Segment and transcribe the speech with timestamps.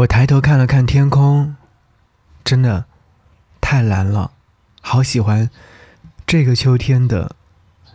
[0.00, 1.56] 我抬头看了看天空，
[2.42, 2.86] 真的
[3.60, 4.30] 太蓝了，
[4.80, 5.50] 好喜欢
[6.26, 7.36] 这个秋天的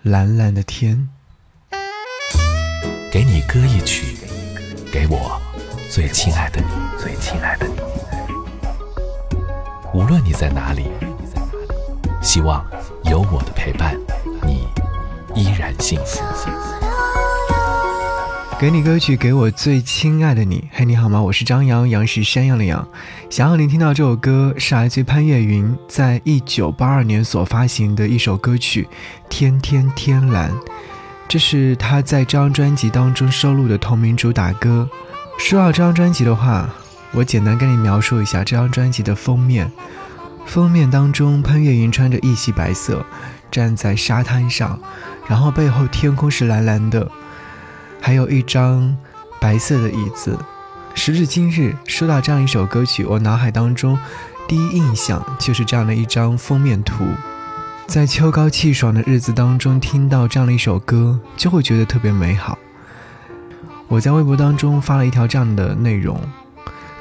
[0.04, 1.10] 蓝蓝的天。
[3.12, 4.18] 给你歌一曲，
[4.92, 5.42] 给我
[5.90, 6.68] 最亲爱的你，
[7.02, 7.74] 最亲爱的你。
[9.92, 10.92] 无论你在哪里，
[12.22, 12.64] 希望
[13.06, 13.98] 有我的陪伴，
[14.44, 14.68] 你
[15.34, 16.22] 依然幸福。
[18.58, 20.64] 给你歌曲，给我最亲爱的你。
[20.72, 21.22] 嘿，你好吗？
[21.22, 22.88] 我是张扬，杨是山羊的羊。
[23.30, 28.84] 想要您听到这首歌，是来自潘越云在一九八二年所发行的一首歌曲
[29.28, 30.50] 《天天天蓝》，
[31.28, 34.90] 这是他在这张专辑当中收录的同名主打歌。
[35.38, 36.70] 说到这张专辑的话，
[37.12, 39.70] 我简单跟你描述一下这张专辑的封面。
[40.46, 43.06] 封面当中，潘越云穿着一袭白色，
[43.52, 44.80] 站在沙滩上，
[45.28, 47.12] 然后背后天空是蓝蓝的。
[48.06, 48.96] 还有一张
[49.42, 50.38] 白色的椅子。
[50.94, 53.98] 时至今日，说到这样一首歌曲，我脑海当中
[54.48, 57.04] 第一印象就是这样的一张封面图。
[57.88, 62.60] 在秋高气爽的日子当中，听到这样的一首歌，就会觉得特别美好。
[63.88, 66.22] 我在微博当中发了一条这样的内容：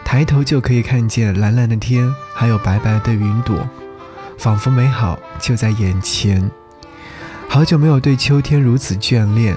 [0.06, 3.68] 抬头就可以看见蓝蓝的天，还有白白的云朵，
[4.38, 6.50] 仿佛美好就在眼前。
[7.46, 9.54] 好久没有对秋天如此眷恋。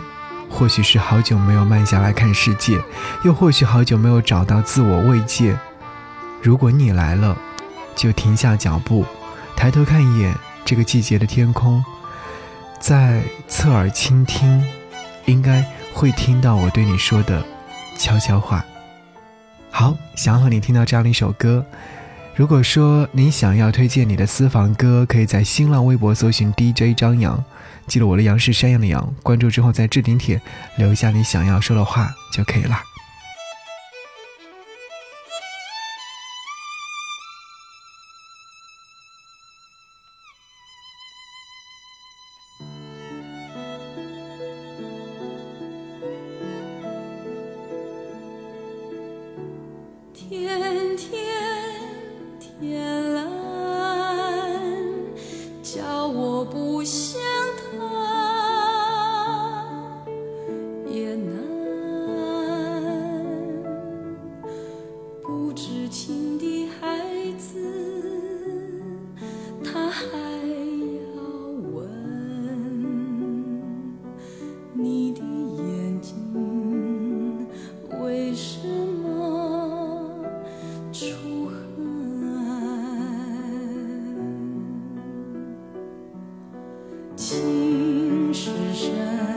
[0.50, 2.81] 或许是好久没有慢下来看世界，
[3.23, 5.58] 又或许好久没有找到自我慰藉。
[6.42, 7.38] 如果你来了，
[7.95, 9.06] 就停下脚步，
[9.56, 11.84] 抬头看一眼这个季节的天空，
[12.80, 14.64] 在侧耳倾听，
[15.25, 17.44] 应该会听到我对你说的
[17.98, 18.64] 悄悄话。
[19.70, 21.66] 好，想和你听到这样的一首歌。
[22.38, 27.44] 如果说你想要推荐你的私房歌，可以在新浪微博搜寻 DJ 张扬。
[27.88, 30.40] 记得我的杨是山羊的羊，关注之后在置顶帖
[30.78, 32.78] 留下你想要说的话就可以了。
[50.14, 50.87] 天
[87.17, 89.37] 情是深，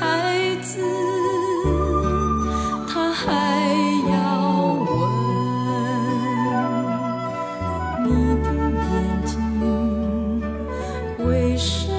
[0.00, 0.78] 孩子，
[2.88, 3.28] 他还
[4.08, 4.14] 要
[4.88, 4.90] 问
[8.06, 8.08] 你
[8.42, 8.48] 的
[8.88, 8.90] 眼
[9.26, 9.30] 睛
[11.18, 11.89] 为什么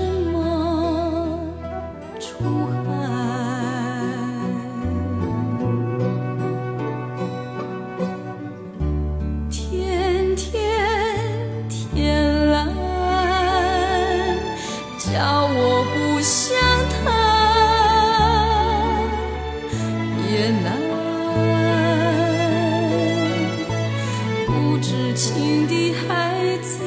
[25.94, 26.80] 孩子，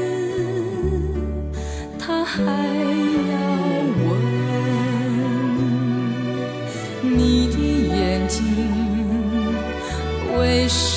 [1.98, 3.34] 他还要
[4.08, 4.10] 问
[7.02, 7.56] 你的
[7.88, 8.38] 眼睛
[10.38, 10.93] 为什么？